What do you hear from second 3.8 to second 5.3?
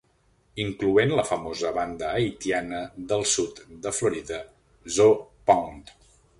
de Florida Zoe